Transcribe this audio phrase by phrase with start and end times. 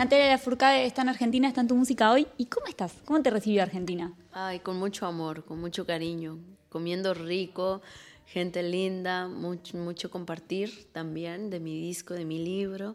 [0.00, 2.26] Natalia Lafourcade está en Argentina, está en tu música hoy.
[2.38, 2.94] ¿Y cómo estás?
[3.04, 4.14] ¿Cómo te recibió Argentina?
[4.32, 6.38] Ay, con mucho amor, con mucho cariño,
[6.70, 7.82] comiendo rico,
[8.24, 12.94] gente linda, mucho, mucho compartir también de mi disco, de mi libro.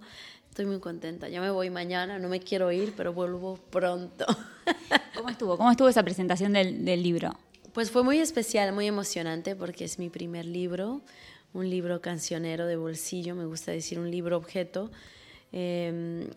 [0.49, 1.29] Estoy muy contenta.
[1.29, 4.25] Ya me voy mañana, no me quiero ir, pero vuelvo pronto.
[5.15, 5.57] ¿Cómo estuvo?
[5.57, 7.37] ¿Cómo estuvo esa presentación del, del libro?
[7.71, 11.03] Pues fue muy especial, muy emocionante porque es mi primer libro,
[11.53, 14.89] un libro cancionero de bolsillo, me gusta decir un libro objeto,
[15.51, 16.27] eh,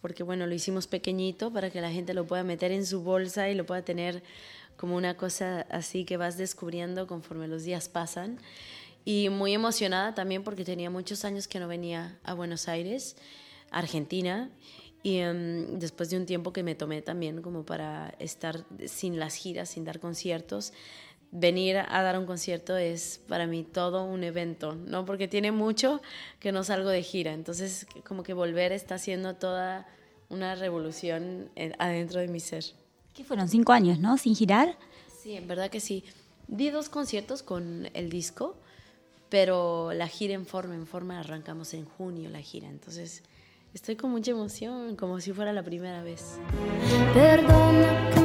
[0.00, 3.48] porque bueno, lo hicimos pequeñito para que la gente lo pueda meter en su bolsa
[3.50, 4.22] y lo pueda tener
[4.76, 8.38] como una cosa así que vas descubriendo conforme los días pasan.
[9.04, 13.16] Y muy emocionada también porque tenía muchos años que no venía a Buenos Aires,
[13.70, 14.50] Argentina,
[15.02, 19.34] y um, después de un tiempo que me tomé también como para estar sin las
[19.34, 20.72] giras, sin dar conciertos,
[21.32, 25.04] venir a dar un concierto es para mí todo un evento, ¿no?
[25.04, 26.00] Porque tiene mucho
[26.38, 29.86] que no salgo de gira, entonces como que volver está haciendo toda
[30.28, 32.64] una revolución adentro de mi ser.
[33.14, 33.48] ¿Qué fueron?
[33.48, 34.16] ¿Cinco años, no?
[34.18, 34.76] ¿Sin girar?
[35.20, 36.04] Sí, en verdad que sí.
[36.48, 38.56] Di dos conciertos con el disco,
[39.28, 43.22] pero la gira en forma, en forma arrancamos en junio la gira, entonces
[43.72, 46.40] Estoy con mucha emoción, como si fuera la primera vez.
[47.14, 48.19] Perdóname tú.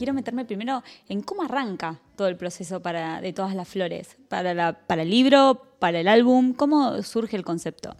[0.00, 4.54] Quiero meterme primero en cómo arranca todo el proceso para, de todas las flores, para,
[4.54, 7.94] la, para el libro, para el álbum, cómo surge el concepto.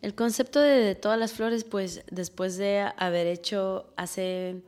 [0.00, 4.62] El concepto de, todas las flores, pues después de haber hecho hace,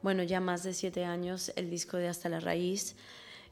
[0.00, 2.96] bueno, ya más de siete años el disco de Hasta la Raíz,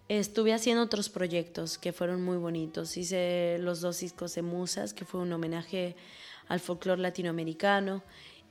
[0.08, 2.96] estuve haciendo otros proyectos que fueron muy bonitos.
[2.96, 5.96] Hice los dos discos de Musas, que fue un homenaje
[6.48, 8.02] al folclore latinoamericano.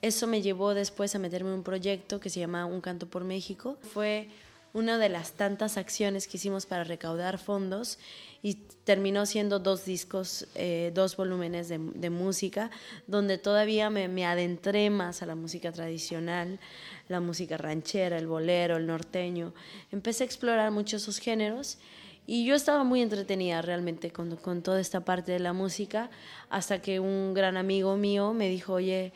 [0.02, 3.24] Eso me llevó después a meterme en un proyecto que se llama Un Canto por
[3.24, 3.78] México.
[3.82, 4.30] Fue
[4.74, 8.00] una de las tantas acciones que hicimos para recaudar fondos
[8.42, 12.72] y terminó siendo dos discos, eh, dos volúmenes de, música,
[13.06, 16.60] donde todavía me, me, adentré más a la música tradicional,
[17.08, 19.54] la música ranchera, el bolero, el norteño.
[19.92, 21.78] Empecé a explorar muchos esos géneros
[22.26, 26.10] y yo estaba muy entretenida realmente con, con, toda esta parte de la música,
[26.50, 29.12] hasta que un gran amigo mío me dijo, oye,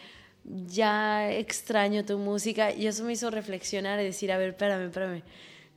[0.45, 5.23] ya extraño tu música, y eso me hizo reflexionar y decir, a ver, espérame, espérame.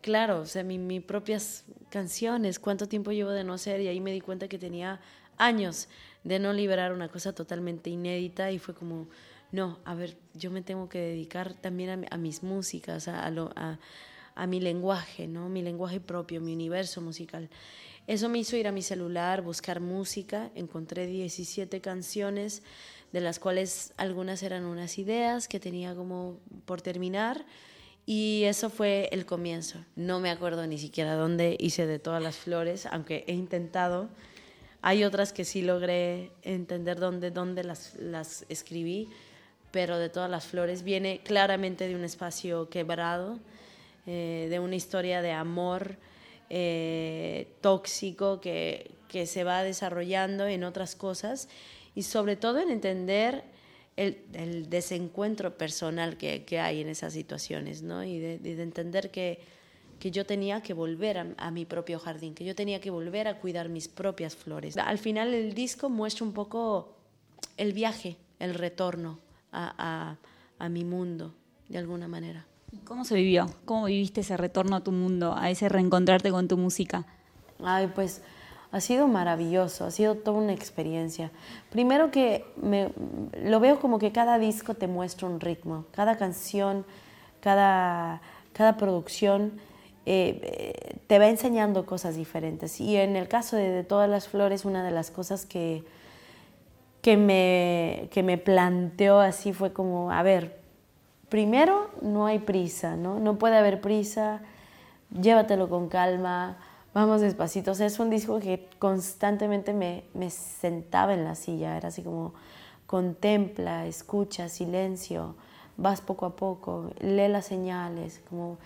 [0.00, 4.00] Claro, o sea, mis mi propias canciones, cuánto tiempo llevo de no hacer, y ahí
[4.00, 5.00] me di cuenta que tenía
[5.36, 5.88] años
[6.24, 9.08] de no liberar una cosa totalmente inédita, y fue como,
[9.52, 13.78] no, a ver, yo me tengo que dedicar también a, mis músicas, a, a
[14.38, 15.48] a mi lenguaje, ¿no?
[15.48, 17.50] mi lenguaje propio, mi universo musical.
[18.08, 22.62] Eso me hizo ir a mi celular, buscar música, encontré 17 canciones,
[23.12, 27.44] de las cuales algunas eran unas ideas que tenía como por terminar,
[28.06, 29.84] y eso fue el comienzo.
[29.94, 34.08] No me acuerdo ni siquiera dónde hice de todas las flores, aunque he intentado.
[34.80, 39.10] Hay otras que sí logré entender dónde, dónde las, las escribí,
[39.70, 43.38] pero de todas las flores viene claramente de un espacio quebrado,
[44.06, 45.98] eh, de una historia de amor
[46.50, 51.48] eh, tóxico que, que, se va desarrollando en otras cosas
[51.94, 53.44] y sobre todo en entender
[53.96, 58.04] el, desencuentro personal que, que, hay en esas situaciones ¿no?
[58.04, 59.40] y de, de entender que,
[59.98, 63.40] que yo tenía que volver a, mi propio jardín, que yo tenía que volver a
[63.40, 64.76] cuidar mis propias flores.
[64.76, 66.94] Al final el disco muestra un poco
[67.56, 69.18] el viaje, el retorno
[69.52, 70.16] a,
[70.58, 71.34] a mi mundo,
[71.68, 72.47] de alguna manera.
[72.84, 73.46] ¿Cómo se vivió?
[73.64, 77.04] ¿Cómo viviste ese retorno a tu mundo, a ese reencontrarte con tu música?
[77.62, 78.22] Ay, pues
[78.70, 81.30] ha sido maravilloso, ha sido toda una experiencia.
[81.70, 82.90] Primero que me,
[83.42, 86.84] lo veo como que cada disco te muestra un ritmo, cada canción,
[87.40, 88.20] cada,
[88.52, 89.52] cada producción
[90.04, 92.80] eh, te va enseñando cosas diferentes.
[92.80, 95.84] Y en el caso de, de, Todas las Flores, una de las cosas que,
[97.00, 100.57] que, me, que me planteó así fue como, a ver,
[101.28, 103.18] primero, no hay prisa, ¿no?
[103.18, 104.40] No puede haber prisa,
[105.10, 106.58] llévatelo con calma,
[106.94, 107.72] vamos despacito.
[107.72, 112.02] O sea, es un disco que constantemente me, me sentaba en la silla, era así
[112.02, 112.34] como
[112.86, 115.34] contempla, escucha, silencio,
[115.76, 118.56] vas poco a poco, lee las señales, como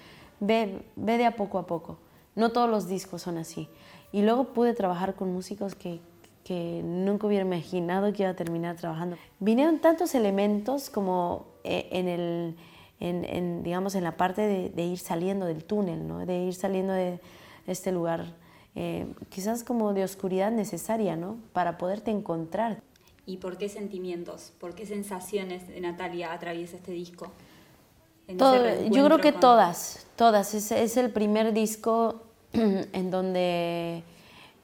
[0.40, 1.98] ve, ve de a poco a poco.
[2.34, 3.68] No todos los discos son así.
[4.12, 6.00] Y luego pude trabajar con músicos que,
[6.52, 9.16] que nunca hubiera imaginado que iba a terminar trabajando.
[9.40, 12.56] Vinieron tantos elementos como eh, en, el,
[13.00, 16.26] en, en, digamos, en la parte de, de, ir saliendo del túnel, ¿no?
[16.26, 17.20] de ir saliendo de
[17.66, 18.34] este lugar,
[18.74, 21.38] eh, quizás como de oscuridad necesaria ¿no?
[21.54, 22.82] para poderte encontrar.
[23.24, 27.32] ¿Y por qué sentimientos, por qué sensaciones de Natalia atraviesa este disco?
[28.36, 29.40] Todo, yo creo que con...
[29.40, 30.52] todas, todas.
[30.52, 34.04] Es, es el primer disco en donde,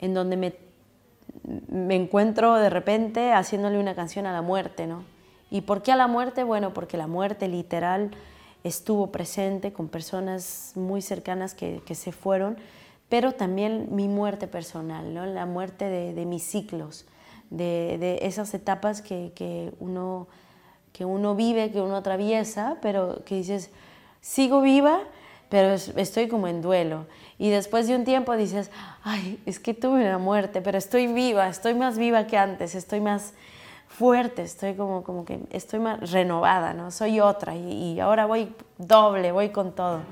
[0.01, 0.68] en donde me,
[1.69, 5.05] me encuentro de repente haciéndole una canción a la muerte, ¿no?
[5.51, 6.45] ¿Y por qué a la muerte?
[6.45, 8.11] Bueno, porque la muerte literal
[8.65, 12.59] estuvo presente con personas muy cercanas que, que se fueron,
[13.09, 15.25] pero también mi muerte personal, ¿no?
[15.25, 17.07] la muerte de, de mis ciclos,
[17.51, 20.27] de, de esas etapas que, que, uno,
[20.93, 23.71] que uno vive, que uno atraviesa, pero que dices,
[24.21, 25.01] sigo viva,
[25.49, 27.07] pero estoy como en duelo.
[27.39, 28.71] Y después de un tiempo dices,
[29.05, 33.01] ay, es que tuve una muerte, pero estoy viva, estoy más viva que antes, estoy
[33.01, 33.33] más
[33.87, 36.91] fuerte, estoy como, como que estoy más renovada, ¿no?
[36.91, 40.03] Soy otra y, ahora voy doble, voy con todo.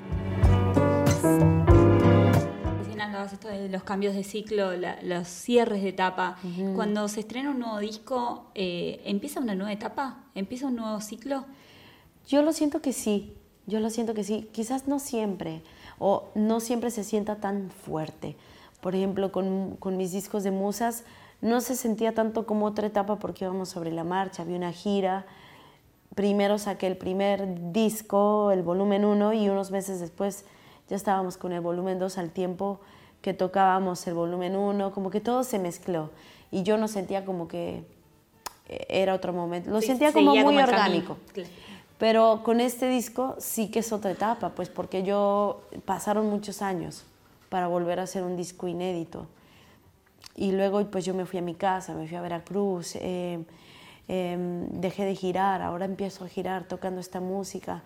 [3.33, 4.71] Esto de los cambios de ciclo,
[5.03, 6.37] los cierres de etapa.
[6.77, 10.25] Cuando se estrena un nuevo disco, eh, ¿empieza una nueva etapa?
[10.35, 11.45] ¿Empieza un nuevo ciclo?
[12.29, 13.35] Yo lo siento que sí,
[13.67, 14.49] yo lo siento que sí.
[14.53, 15.63] Quizás no siempre,
[15.99, 18.37] o no siempre se sienta tan fuerte.
[18.81, 21.05] Por ejemplo, con, con mis discos de musas,
[21.41, 25.27] no se sentía tanto como otra etapa porque íbamos sobre la marcha, había una gira.
[26.15, 30.45] Primero saqué el primer disco, el volumen 1, y unos meses después
[30.89, 32.81] ya estábamos con el volumen 2 al tiempo
[33.21, 36.11] que tocábamos el volumen 1, como que todo se mezcló.
[36.51, 37.85] Y yo no sentía como que
[38.69, 41.17] era otro momento, lo sentía como muy orgánico.
[41.99, 47.05] Pero con este disco sí que es otra etapa, pues porque yo pasaron muchos años
[47.49, 49.27] para volver a hacer un disco inédito.
[50.35, 53.43] Y luego pues yo me fui a mi casa, me fui a Veracruz, eh,
[54.09, 57.83] em, dejé de girar, ahora empiezo a girar tocando esta música.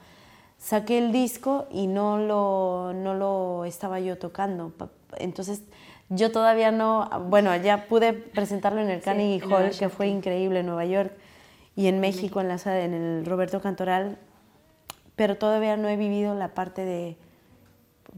[0.58, 4.72] Saqué el disco y no lo, no lo estaba yo tocando.
[5.18, 5.62] Entonces
[6.08, 10.66] yo todavía no, bueno, ya pude presentarlo en el Carnegie Hall, que fue increíble en
[10.66, 11.12] Nueva York,
[11.76, 14.18] y en México, en, la, en el Roberto Cantoral,
[15.16, 17.16] pero todavía no he vivido la parte de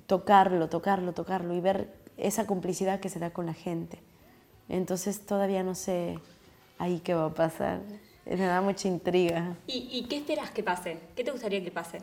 [0.07, 3.99] tocarlo, tocarlo, tocarlo y ver esa complicidad que se da con la gente.
[4.69, 6.19] Entonces todavía no sé
[6.79, 7.81] ahí qué va a pasar.
[8.25, 9.57] Me da mucha intriga.
[9.67, 10.99] ¿Y, qué esperas que pase?
[11.17, 11.99] ¿Qué te gustaría que pase?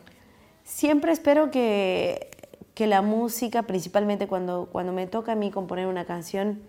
[0.64, 2.30] Siempre espero que,
[2.74, 6.60] que la música, principalmente cuando, cuando me toca a mí componer una canción,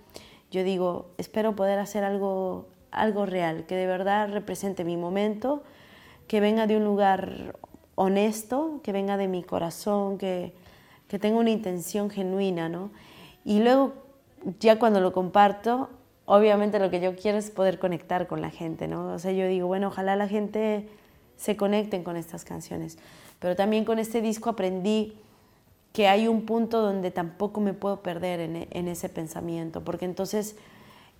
[0.52, 5.64] yo digo, espero poder hacer algo, algo real, que de verdad represente mi momento,
[6.28, 7.56] que venga de un lugar
[7.96, 10.54] honesto, que venga de mi corazón, que,
[11.08, 12.92] que tenga una intención genuina, ¿no?
[13.44, 13.94] Y luego
[14.60, 15.90] ya cuando lo comparto,
[16.26, 19.14] obviamente lo que yo quiero es poder conectar con la gente, ¿no?
[19.14, 20.88] O sea, yo digo, bueno, ojalá la gente
[21.38, 22.98] se conecten con estas canciones.
[23.40, 25.18] Pero también con este disco aprendí
[25.94, 30.56] que hay un punto donde tampoco me puedo perder en, ese pensamiento, porque entonces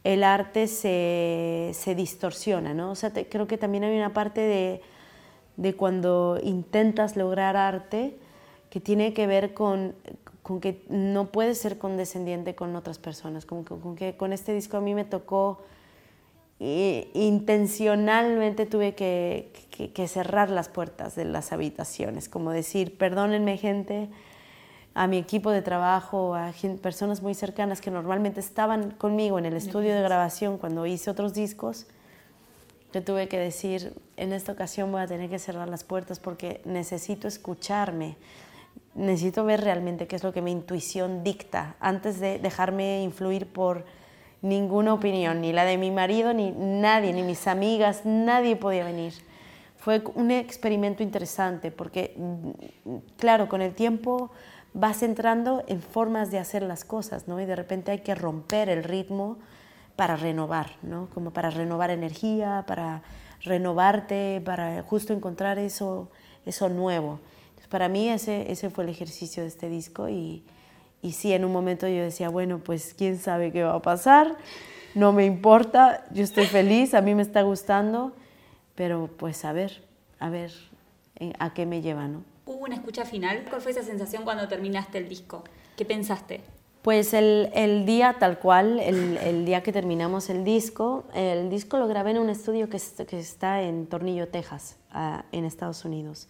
[0.04, 2.92] el arte se, distorsiona, ¿no?
[2.92, 4.82] O sea, creo que también hay una parte de,
[5.58, 8.18] de cuando intentas lograr arte
[8.70, 9.96] que tiene que ver con,
[10.42, 14.54] con que no puedes ser condescendiente con otras personas, como que, con que con este
[14.54, 15.62] disco a mí me tocó
[16.64, 24.10] e intencionalmente tuve que, que, cerrar las puertas de las habitaciones, como decir, perdónenme gente,
[24.94, 26.52] a mi equipo de trabajo, a
[26.82, 31.34] personas muy cercanas que normalmente estaban conmigo en el estudio de grabación cuando hice otros
[31.34, 31.88] discos,
[32.94, 36.62] yo tuve que decir, en esta ocasión voy a tener que cerrar las puertas porque
[36.66, 38.18] necesito escucharme
[38.94, 43.86] necesito ver realmente qué es lo que mi intuición dicta antes de dejarme influir por
[44.42, 49.14] ninguna opinión, ni la de mi marido, ni nadie, ni mis amigas, nadie podía venir.
[49.78, 52.16] Fue un experimento interesante porque,
[53.18, 54.32] claro, con el tiempo
[54.74, 57.40] vas entrando en formas de hacer las cosas, ¿no?
[57.40, 59.38] Y de repente hay que romper el ritmo
[59.96, 61.10] para renovar, ¿no?
[61.14, 63.04] Como para renovar energía, para
[63.42, 66.10] renovarte, para justo encontrar eso,
[66.46, 67.20] eso nuevo
[67.72, 70.44] para mí ese, ese fue el ejercicio de este disco y,
[71.02, 74.36] y sí, en un momento yo decía, bueno, pues quién sabe qué va a pasar,
[74.94, 78.14] no me importa, yo estoy feliz, a mí me está gustando,
[78.76, 79.82] pero pues a ver,
[80.20, 80.52] a ver
[81.16, 82.24] eh, a qué me lleva, ¿no?
[82.52, 83.46] ¿Hubo una escucha final?
[83.50, 85.44] ¿Cuál fue esa sensación cuando terminaste el disco?
[85.78, 86.42] ¿Qué pensaste?
[86.82, 92.12] Pues el, día tal cual, el, día que terminamos el disco, el disco lo grabé
[92.12, 96.28] en un estudio que, está en Tornillo, Texas, ah, en Estados Unidos.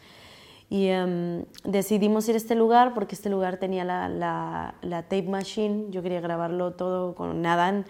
[0.69, 4.07] Y em, decidimos ir a este lugar porque este lugar tenía la,
[4.81, 7.85] la, tape machine, yo quería grabarlo todo con Nadan,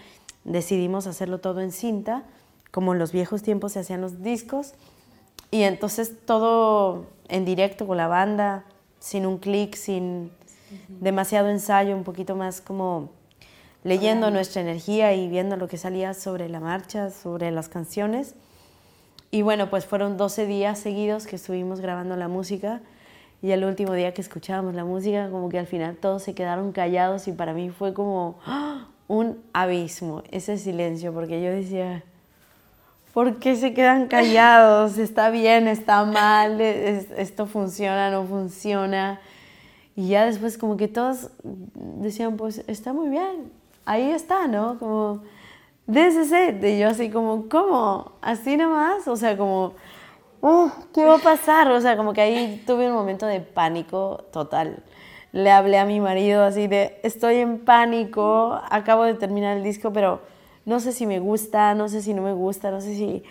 [0.46, 2.24] decidimos hacerlo todo en cinta,
[2.72, 4.74] como en los viejos tiempos se hacían los discos,
[5.51, 8.65] y entonces todo en directo con la banda,
[9.00, 10.31] sin un clic, sin
[10.88, 13.10] demasiado ensayo, un poquito más como
[13.84, 18.36] leyendo nuestra energía y viendo lo que salía sobre la marcha, sobre las canciones.
[19.31, 22.81] Y bueno, pues fueron 12 días seguidos que estuvimos grabando la música
[23.41, 26.72] y el último día que escuchábamos la música, como que al final todos se quedaron
[26.72, 28.88] callados y para mí fue como ¡ah!
[29.08, 32.03] un abismo ese silencio, porque yo decía,
[33.13, 34.98] ¿por qué se quedan callados?
[34.98, 35.68] ¿Está bien?
[35.68, 36.62] ¿Está mal?
[36.62, 38.10] ¿Esto funciona?
[38.12, 39.20] ¿No funciona?
[39.96, 43.51] Y ya después como que todos decían, pues está muy bien,
[43.86, 44.80] ahí está, ¿no?
[44.80, 45.22] Como,
[45.91, 46.63] this is it.
[46.63, 48.13] Y yo así como, ¿cómo?
[48.22, 49.08] ¿Así nomás?
[49.08, 49.74] O sea, como,
[50.94, 51.70] ¿qué va a pasar?
[51.72, 54.82] O sea, como que ahí tuve un momento de pánico total.
[55.34, 59.91] Le hablé a mi marido así de, estoy en pánico, acabo de terminar el disco,
[59.94, 60.22] pero
[60.65, 63.24] no sé si me gusta, no sé si no me gusta, no sé si...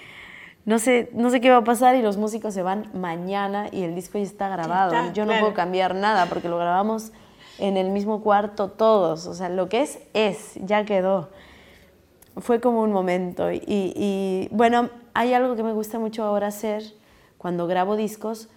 [0.66, 3.82] No sé, no sé qué va a pasar y los músicos se van mañana y
[3.82, 4.94] el disco ya está grabado.
[5.14, 7.12] Yo no puedo cambiar nada porque lo grabamos
[7.58, 9.26] en el mismo cuarto todos.
[9.26, 11.30] O sea, lo que es, es, ya quedó.
[12.36, 13.50] Fue como un momento.
[13.50, 16.82] Y, y bueno, hay algo que me gusta mucho ahora hacer
[17.38, 18.48] cuando grabo discos,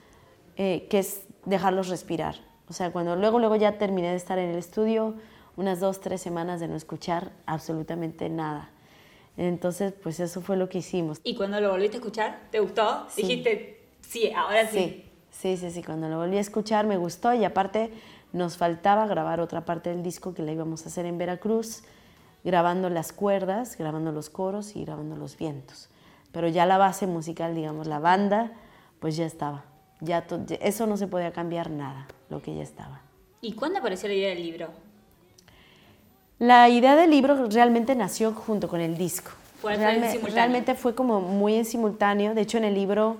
[0.57, 2.35] eh, que es dejarlos respirar.
[2.67, 5.15] O sea, cuando luego, luego ya terminé de estar en el estudio,
[5.55, 8.69] unas dos, tres semanas de no escuchar absolutamente nada.
[9.37, 11.19] Entonces, pues eso fue lo que hicimos.
[11.23, 13.07] ¿Y cuando lo volviste a escuchar, te gustó?
[13.15, 15.05] Dijiste, sí, ahora sí.
[15.31, 17.91] Sí, sí, sí, cuando lo volví a escuchar me gustó y aparte
[18.33, 21.83] nos faltaba grabar otra parte del disco que la íbamos a hacer en Veracruz,
[22.43, 25.89] grabando las cuerdas, grabando los coros y grabando los vientos.
[26.31, 28.53] Pero ya la base musical, digamos, la banda,
[28.99, 29.65] pues ya estaba.
[30.01, 30.25] Ya
[30.61, 33.01] eso no se podía cambiar nada, lo que ya estaba.
[33.41, 34.69] ¿Y cuándo apareció la idea del libro?
[36.43, 39.31] La idea del libro realmente nació junto con el disco.
[39.61, 42.33] Fue realmente fue como muy en simultáneo.
[42.33, 43.15] De hecho, en el libro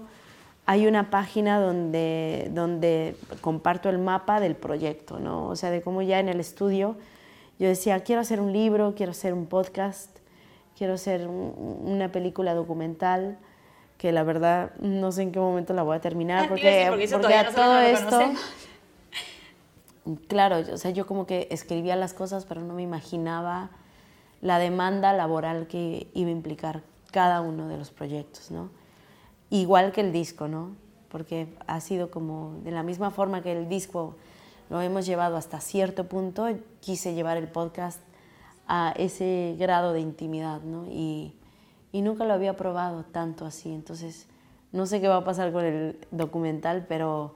[0.66, 5.48] hay una página donde, donde comparto el mapa del proyecto, ¿no?
[5.48, 6.98] O sea, de cómo ya en el estudio
[7.60, 10.10] yo decía, quiero hacer un libro, quiero hacer un podcast,
[10.78, 13.38] quiero hacer una película documental
[13.98, 17.50] que la verdad no sé en qué momento la voy a terminar, porque, porque, a
[17.52, 18.20] todo esto...
[20.28, 23.70] Claro, o sea, yo como que escribía las cosas, pero no me imaginaba
[24.42, 28.70] la demanda laboral que iba a implicar cada uno de los proyectos, ¿no?
[29.50, 30.76] Igual que el disco, ¿no?
[31.08, 34.16] Porque ha sido como de la misma forma que el disco
[34.70, 36.48] lo hemos llevado hasta cierto punto,
[36.82, 38.00] quise llevar el podcast
[38.68, 40.86] a ese grado de intimidad, ¿no?
[40.88, 41.36] Y,
[41.92, 43.72] y nunca lo había probado tanto así.
[43.72, 44.28] Entonces,
[44.74, 47.36] no sé qué va a pasar con el documental, pero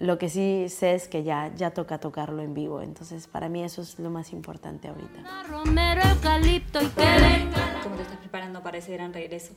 [0.00, 2.82] lo que sí sé es que ya, ya toca tocarlo en vivo.
[2.82, 5.22] Entonces, para mí eso es lo más importante ahorita.
[7.82, 9.52] ¿Cómo te estás preparando para ese gran regreso?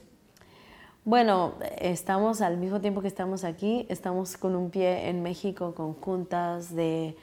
[1.06, 5.94] Bueno, estamos al mismo tiempo que estamos aquí, estamos con un pie en México con
[5.94, 7.18] juntas de...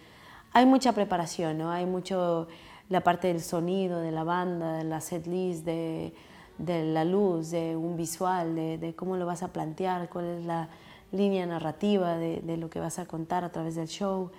[0.53, 1.71] Hay mucha preparación, ¿no?
[1.71, 2.49] Hay mucho
[2.89, 6.13] la parte del sonido, de la banda, de la set list, de
[6.61, 10.69] de la luz, de un visual, de, cómo lo vas a plantear, cuál es la
[11.13, 14.31] línea narrativa de, lo que vas a contar a través del show.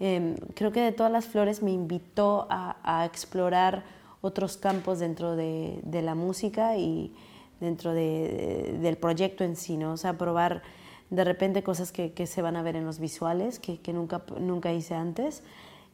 [0.00, 3.84] Em, creo que de todas las flores me invitó a, explorar
[4.20, 7.12] otros campos dentro de, la música y
[7.60, 9.92] dentro del proyecto en sí, ¿no?
[9.92, 10.62] o sea, probar
[11.10, 14.72] de repente cosas que, se van a ver en los visuales, que, que, nunca, nunca
[14.72, 15.42] hice antes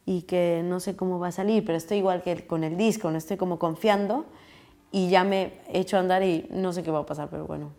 [0.05, 3.11] y que no sé cómo va a salir, pero estoy igual que con el disco,
[3.11, 4.25] no estoy como confiando
[4.91, 7.71] y ya me he hecho andar y no sé qué va a pasar, pero bueno,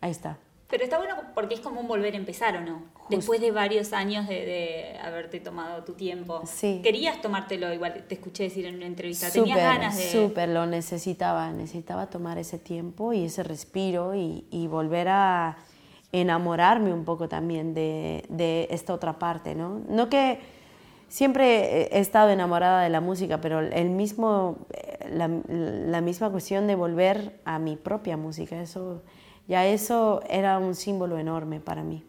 [0.00, 0.38] ahí está.
[0.70, 2.82] Pero está bueno porque es como un volver a empezar, ¿o no?
[3.08, 6.42] Después de varios años de, haberte tomado tu tiempo.
[6.46, 6.80] Sí.
[6.82, 7.72] ¿Querías tomártelo?
[7.74, 9.30] Igual te escuché decir en una entrevista.
[9.30, 10.04] ¿Tenías ganas de...?
[10.04, 11.50] Súper, lo necesitaba.
[11.50, 15.58] Necesitaba tomar ese tiempo y ese respiro y, y volver a
[16.12, 19.80] enamorarme un poco también de, de esta otra parte, ¿no?
[19.88, 20.38] No que
[21.08, 24.58] siempre he estado enamorada de la música, pero el mismo,
[25.10, 29.02] la, la, misma cuestión de volver a mi propia música, eso,
[29.48, 32.04] ya eso era un símbolo enorme para mí.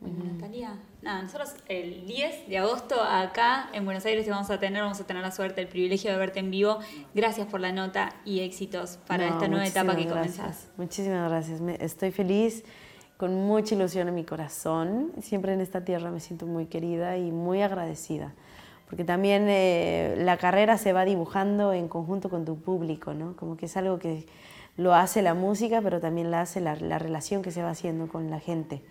[0.00, 4.60] Bueno, Natalia, nada, nosotros el 10 de agosto acá en Buenos Aires te vamos a
[4.60, 6.78] tener, vamos a tener la suerte, el privilegio de verte en vivo.
[7.14, 10.68] Gracias por la nota y éxitos para esta nueva etapa que comenzás.
[10.76, 12.64] Muchísimas gracias, estoy feliz
[13.16, 15.12] con mucha ilusión en mi corazón.
[15.22, 18.34] Siempre en esta tierra me siento muy querida y muy agradecida,
[18.86, 23.36] porque también eh, la carrera se va dibujando en conjunto con tu público, ¿no?
[23.36, 24.26] Como que es algo que
[24.76, 28.08] lo hace la música, pero también la hace la, la relación que se va haciendo
[28.08, 28.82] con la gente.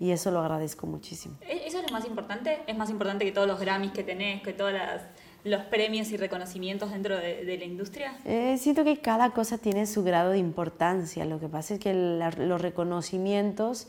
[0.00, 1.36] Y eso lo agradezco muchísimo.
[1.40, 2.60] ¿E-, ¿Eso es lo más importante?
[2.66, 5.02] ¿Es más importante que todos los Grammys que tenés, que todas las
[5.44, 8.16] los premios y reconocimientos dentro de, la industria?
[8.24, 11.24] Eh, siento que cada cosa tiene su grado de importancia.
[11.24, 13.88] Lo que pasa es que los reconocimientos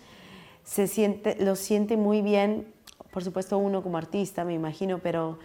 [0.64, 2.68] se siente, los siente muy bien,
[3.12, 5.40] por supuesto uno como artista, me imagino, pero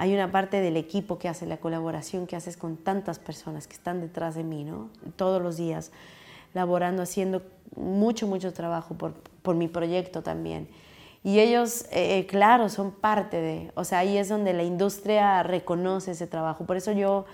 [0.00, 3.74] hay una parte del equipo que hace la colaboración que haces con tantas personas que
[3.74, 4.90] están detrás de mí, ¿no?
[5.16, 5.90] Todos los días,
[6.54, 7.42] laborando, haciendo
[7.74, 10.68] mucho, mucho trabajo por, por mi proyecto también.
[11.24, 16.12] Y ellos, eh, claro, son parte de, o sea, ahí es donde la industria reconoce
[16.12, 16.64] ese trabajo.
[16.64, 17.26] Por eso yo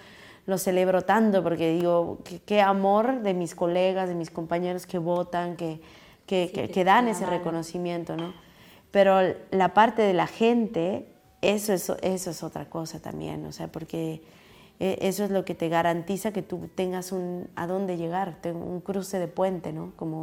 [0.47, 5.56] lo celebro tanto porque digo, qué amor de mis colegas, de mis compañeros que votan,
[5.56, 5.83] que,
[6.25, 8.33] que, que, dan ese reconocimiento, ¿no?
[8.90, 11.13] Pero la parte de la gente,
[11.45, 14.23] eso es, eso es otra cosa también, o sea, porque
[14.81, 18.81] e, eso es lo que te garantiza que tú tengas un, a dónde llegar, un
[18.81, 19.93] cruce de puente, ¿no?
[19.97, 20.23] Como,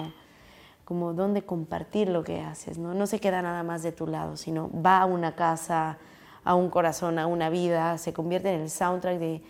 [0.86, 2.94] como dónde compartir lo que haces, ¿no?
[2.94, 5.98] No se queda nada más de tu lado, sino va a una casa,
[6.44, 9.42] a un corazón, a una vida, se convierte en el soundtrack de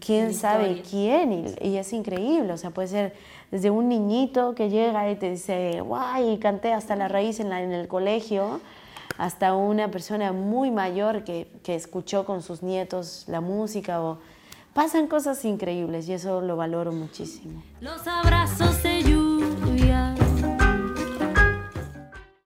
[0.00, 3.14] quién sabe quién y, es increíble, o sea, puede ser
[3.50, 7.72] desde un niñito que llega y te dice, guay, canté hasta la raíz en, en
[7.72, 8.60] el colegio,
[9.18, 14.18] hasta una persona muy mayor que, que, escuchó con sus nietos la música o
[14.72, 17.62] pasan cosas increíbles y eso lo valoro muchísimo.
[17.80, 20.14] Los abrazos de lluvia